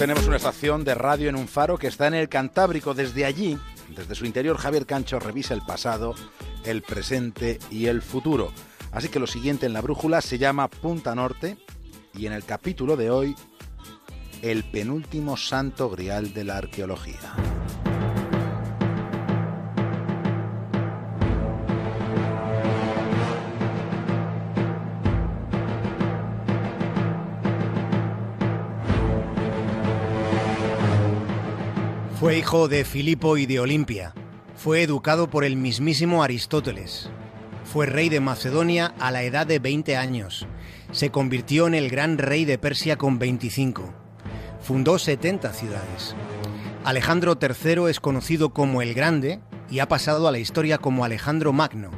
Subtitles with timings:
[0.00, 2.94] tenemos una estación de radio en un faro que está en el Cantábrico.
[2.94, 3.58] Desde allí,
[3.94, 6.14] desde su interior, Javier Cancho revisa el pasado,
[6.64, 8.50] el presente y el futuro.
[8.92, 11.58] Así que lo siguiente en la brújula se llama Punta Norte
[12.14, 13.36] y en el capítulo de hoy,
[14.40, 17.49] el penúltimo santo grial de la arqueología.
[32.20, 34.12] Fue hijo de Filipo y de Olimpia.
[34.54, 37.08] Fue educado por el mismísimo Aristóteles.
[37.64, 40.46] Fue rey de Macedonia a la edad de 20 años.
[40.92, 43.94] Se convirtió en el gran rey de Persia con 25.
[44.60, 46.14] Fundó 70 ciudades.
[46.84, 51.54] Alejandro III es conocido como el Grande y ha pasado a la historia como Alejandro
[51.54, 51.90] Magno.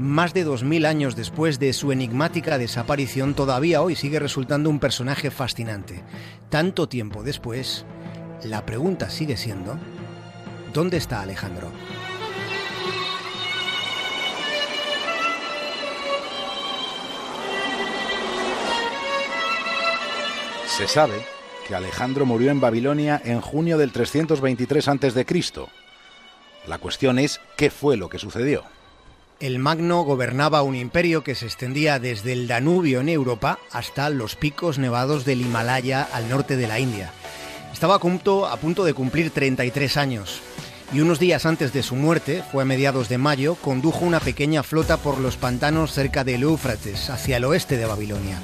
[0.00, 5.30] Más de 2000 años después de su enigmática desaparición, todavía hoy sigue resultando un personaje
[5.30, 6.02] fascinante.
[6.48, 7.84] Tanto tiempo después,
[8.44, 9.76] la pregunta sigue siendo,
[10.72, 11.70] ¿dónde está Alejandro?
[20.66, 21.24] Se sabe
[21.68, 25.26] que Alejandro murió en Babilonia en junio del 323 a.C.
[26.66, 28.64] La cuestión es, ¿qué fue lo que sucedió?
[29.40, 34.36] El Magno gobernaba un imperio que se extendía desde el Danubio en Europa hasta los
[34.36, 37.12] picos nevados del Himalaya al norte de la India.
[37.80, 40.42] Estaba a punto, a punto de cumplir 33 años
[40.92, 44.62] y unos días antes de su muerte, fue a mediados de mayo, condujo una pequeña
[44.62, 48.38] flota por los pantanos cerca del Éufrates, hacia el oeste de Babilonia.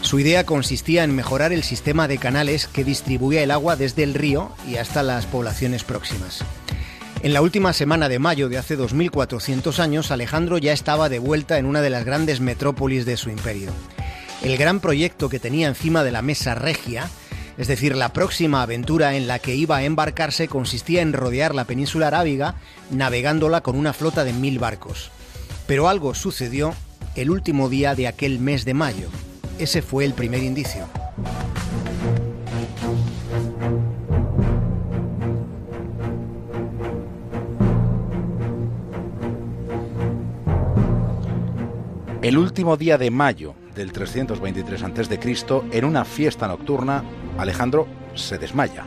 [0.00, 4.14] Su idea consistía en mejorar el sistema de canales que distribuía el agua desde el
[4.14, 6.44] río y hasta las poblaciones próximas.
[7.24, 11.58] En la última semana de mayo de hace 2400 años, Alejandro ya estaba de vuelta
[11.58, 13.72] en una de las grandes metrópolis de su imperio.
[14.40, 17.10] El gran proyecto que tenía encima de la mesa regia
[17.58, 21.64] es decir, la próxima aventura en la que iba a embarcarse consistía en rodear la
[21.64, 22.54] península arábiga
[22.90, 25.10] navegándola con una flota de mil barcos.
[25.66, 26.72] Pero algo sucedió
[27.16, 29.08] el último día de aquel mes de mayo.
[29.58, 30.86] Ese fue el primer indicio.
[42.22, 45.18] El último día de mayo del 323 a.C.,
[45.72, 47.04] en una fiesta nocturna,
[47.38, 48.84] Alejandro se desmaya.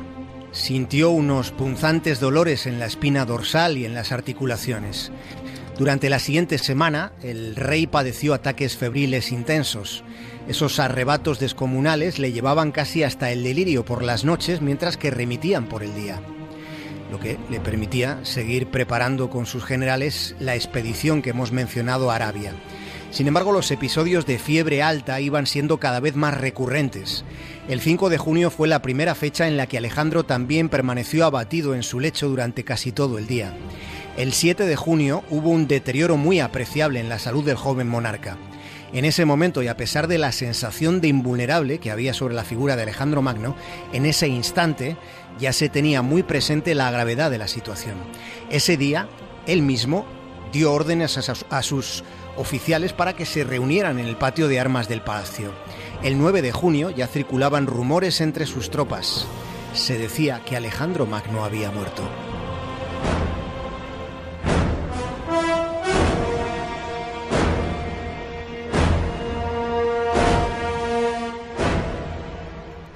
[0.51, 5.11] Sintió unos punzantes dolores en la espina dorsal y en las articulaciones.
[5.79, 10.03] Durante la siguiente semana, el rey padeció ataques febriles intensos.
[10.49, 15.69] Esos arrebatos descomunales le llevaban casi hasta el delirio por las noches mientras que remitían
[15.69, 16.19] por el día,
[17.09, 22.15] lo que le permitía seguir preparando con sus generales la expedición que hemos mencionado a
[22.15, 22.53] Arabia.
[23.11, 27.25] Sin embargo, los episodios de fiebre alta iban siendo cada vez más recurrentes.
[27.67, 31.75] El 5 de junio fue la primera fecha en la que Alejandro también permaneció abatido
[31.75, 33.53] en su lecho durante casi todo el día.
[34.15, 38.37] El 7 de junio hubo un deterioro muy apreciable en la salud del joven monarca.
[38.93, 42.43] En ese momento, y a pesar de la sensación de invulnerable que había sobre la
[42.45, 43.55] figura de Alejandro Magno,
[43.91, 44.95] en ese instante
[45.37, 47.95] ya se tenía muy presente la gravedad de la situación.
[48.49, 49.07] Ese día,
[49.47, 50.05] él mismo
[50.51, 51.17] dio órdenes
[51.49, 52.03] a sus
[52.37, 55.51] oficiales para que se reunieran en el patio de armas del palacio.
[56.03, 59.27] El 9 de junio ya circulaban rumores entre sus tropas.
[59.73, 62.03] Se decía que Alejandro Magno había muerto.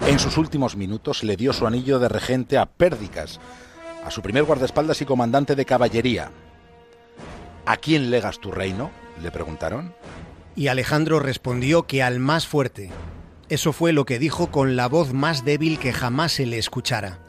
[0.07, 3.39] En sus últimos minutos le dio su anillo de regente a Pérdicas,
[4.03, 6.31] a su primer guardaespaldas y comandante de caballería.
[7.65, 8.91] ¿A quién legas tu reino?
[9.21, 9.95] le preguntaron.
[10.55, 12.91] Y Alejandro respondió que al más fuerte.
[13.49, 17.19] Eso fue lo que dijo con la voz más débil que jamás se le escuchara.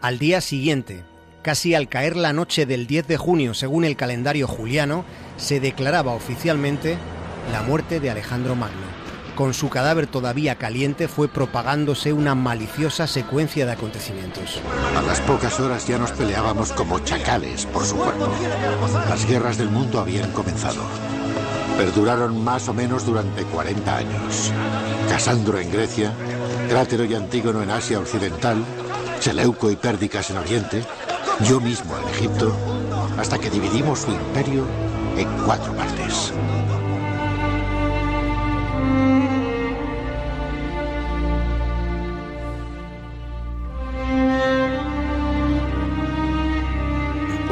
[0.00, 1.02] Al día siguiente,
[1.42, 5.04] casi al caer la noche del 10 de junio según el calendario juliano,
[5.36, 6.96] se declaraba oficialmente
[7.52, 8.99] la muerte de Alejandro Magno.
[9.34, 14.60] Con su cadáver todavía caliente fue propagándose una maliciosa secuencia de acontecimientos.
[14.96, 18.28] A las pocas horas ya nos peleábamos como chacales por su cuerpo.
[19.08, 20.82] Las guerras del mundo habían comenzado.
[21.76, 24.52] Perduraron más o menos durante 40 años.
[25.08, 26.12] Casandro en Grecia,
[26.68, 28.62] Crátero y Antígono en Asia Occidental,
[29.20, 30.84] Seleuco y Pérdicas en Oriente,
[31.48, 32.54] yo mismo en Egipto,
[33.18, 34.66] hasta que dividimos su imperio
[35.16, 36.32] en cuatro partes.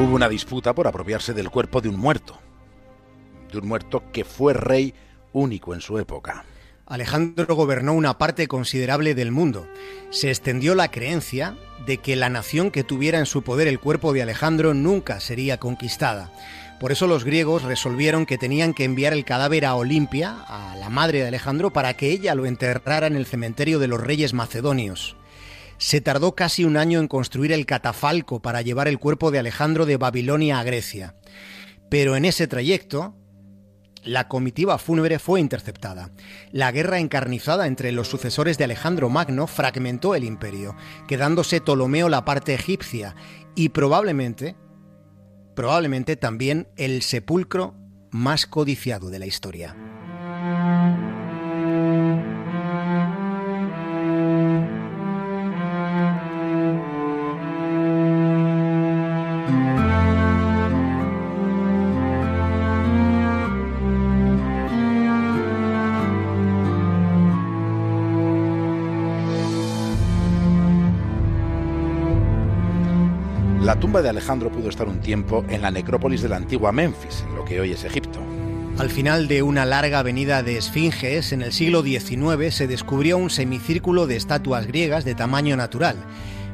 [0.00, 2.38] Hubo una disputa por apropiarse del cuerpo de un muerto
[3.50, 4.94] de un muerto que fue rey
[5.32, 6.44] único en su época.
[6.86, 9.66] Alejandro gobernó una parte considerable del mundo.
[10.10, 14.12] Se extendió la creencia de que la nación que tuviera en su poder el cuerpo
[14.12, 16.32] de Alejandro nunca sería conquistada.
[16.80, 20.88] Por eso los griegos resolvieron que tenían que enviar el cadáver a Olimpia, a la
[20.88, 25.16] madre de Alejandro, para que ella lo enterrara en el cementerio de los reyes macedonios.
[25.78, 29.86] Se tardó casi un año en construir el catafalco para llevar el cuerpo de Alejandro
[29.86, 31.14] de Babilonia a Grecia.
[31.88, 33.14] Pero en ese trayecto,
[34.02, 36.10] la comitiva fúnebre fue interceptada.
[36.50, 40.76] La guerra encarnizada entre los sucesores de Alejandro Magno fragmentó el imperio,
[41.06, 43.14] quedándose Ptolomeo la parte egipcia
[43.54, 44.56] y probablemente,
[45.54, 47.74] probablemente también el sepulcro
[48.10, 49.76] más codiciado de la historia.
[73.60, 77.24] La tumba de Alejandro pudo estar un tiempo en la necrópolis de la antigua Memphis,
[77.28, 78.20] en lo que hoy es Egipto.
[78.78, 83.30] Al final de una larga avenida de esfinges, en el siglo XIX se descubrió un
[83.30, 85.96] semicírculo de estatuas griegas de tamaño natural.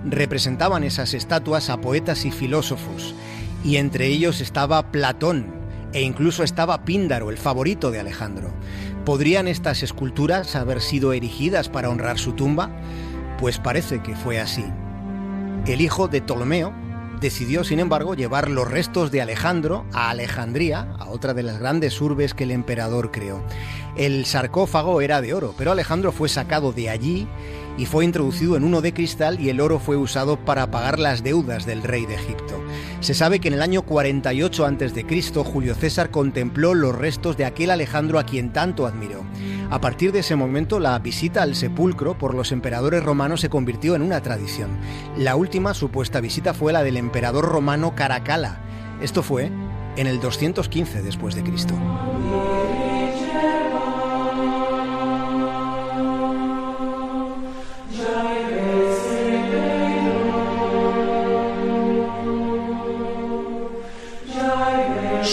[0.07, 3.15] Representaban esas estatuas a poetas y filósofos,
[3.63, 5.45] y entre ellos estaba Platón,
[5.93, 8.51] e incluso estaba Píndaro, el favorito de Alejandro.
[9.05, 12.71] ¿Podrían estas esculturas haber sido erigidas para honrar su tumba?
[13.39, 14.65] Pues parece que fue así.
[15.67, 16.84] El hijo de Ptolomeo,
[17.25, 21.99] decidió, sin embargo, llevar los restos de Alejandro a Alejandría, a otra de las grandes
[22.03, 23.43] urbes que el emperador creó.
[23.97, 27.27] El sarcófago era de oro, pero Alejandro fue sacado de allí
[27.79, 31.25] y fue introducido en uno de cristal y el oro fue usado para pagar las
[31.25, 32.63] deudas del rey de Egipto.
[33.01, 35.33] Se sabe que en el año 48 a.C.
[35.45, 39.25] Julio César contempló los restos de aquel Alejandro a quien tanto admiró.
[39.71, 43.95] A partir de ese momento, la visita al sepulcro por los emperadores romanos se convirtió
[43.95, 44.79] en una tradición.
[45.17, 48.61] La última supuesta visita fue la del emperador romano Caracalla.
[49.01, 49.51] Esto fue
[49.97, 51.75] en el 215 después de Cristo.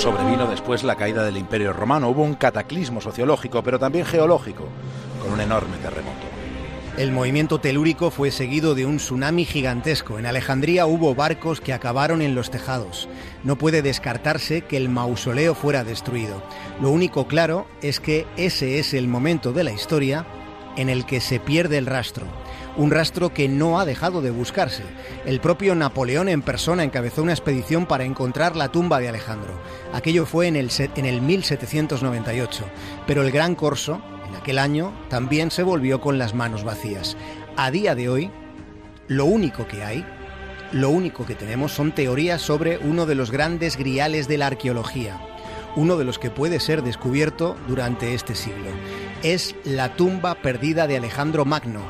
[0.01, 2.09] Sobrevino después la caída del Imperio Romano.
[2.09, 4.68] Hubo un cataclismo sociológico, pero también geológico,
[5.21, 6.25] con un enorme terremoto.
[6.98, 10.18] El movimiento telúrico fue seguido de un tsunami gigantesco.
[10.18, 13.09] En Alejandría hubo barcos que acabaron en los tejados.
[13.44, 16.42] No puede descartarse que el mausoleo fuera destruido.
[16.81, 20.25] Lo único claro es que ese es el momento de la historia
[20.77, 22.25] en el que se pierde el rastro
[22.78, 24.84] un rastro que no ha dejado de buscarse.
[25.26, 29.54] El propio Napoleón en persona encabezó una expedición para encontrar la tumba de Alejandro.
[29.94, 32.66] Aquello fue en el, en el 1798,
[33.08, 37.18] pero el Gran Corso, en aquel año, también se volvió con las manos vacías.
[37.58, 38.32] A día de hoy,
[39.08, 40.06] lo único que hay,
[40.72, 45.20] lo único que tenemos son teorías sobre uno de los grandes griales de la arqueología,
[45.76, 48.70] uno de los que puede ser descubierto durante este siglo.
[49.22, 51.82] Es la tumba perdida de Alejandro Magno,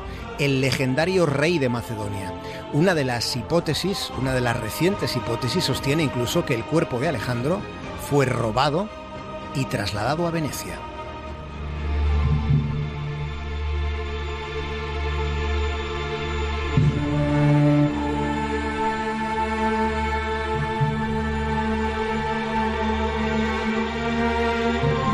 [0.44, 2.32] el legendario rey de Macedonia.
[2.72, 7.08] Una de las hipótesis, una de las recientes hipótesis, sostiene incluso que el cuerpo de
[7.08, 7.60] Alejandro
[8.10, 8.88] fue robado
[9.54, 10.78] y trasladado a Venecia.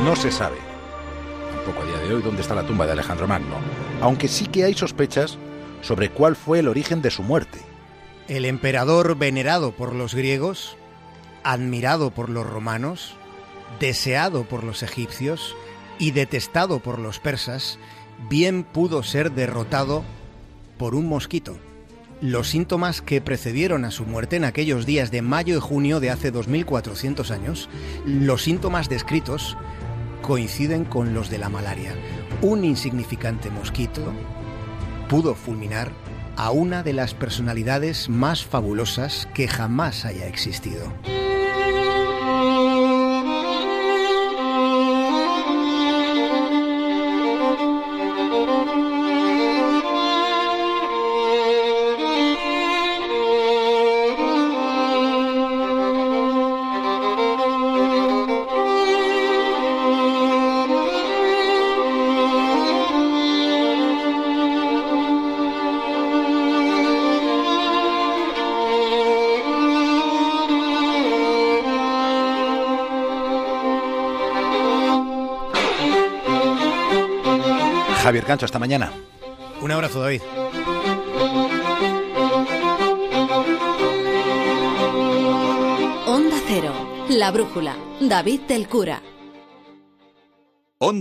[0.05, 0.57] No se sabe,
[1.53, 4.65] tampoco a día de hoy, dónde está la tumba de Alejandro Magno aunque sí que
[4.65, 5.39] hay sospechas
[5.83, 7.61] sobre cuál fue el origen de su muerte.
[8.29, 10.77] El emperador venerado por los griegos,
[11.45, 13.15] admirado por los romanos,
[13.81, 15.57] deseado por los egipcios
[15.99, 17.79] y detestado por los persas,
[18.29, 20.05] bien pudo ser derrotado
[20.79, 21.57] por un mosquito.
[22.21, 26.11] Los síntomas que precedieron a su muerte en aquellos días de mayo y junio de
[26.11, 27.69] hace 2400 años,
[28.05, 29.57] los síntomas descritos
[30.21, 31.95] coinciden con los de la malaria
[32.41, 34.13] un insignificante mosquito
[35.09, 35.91] pudo fulminar
[36.37, 40.93] a una de las personalidades más fabulosas que jamás haya existido.
[78.09, 78.91] Javier Cancho, hasta mañana.
[79.61, 80.23] Un abrazo, David.
[86.07, 86.73] Onda Cero,
[87.11, 89.03] La Brújula, David del Cura.
[90.79, 90.97] Onda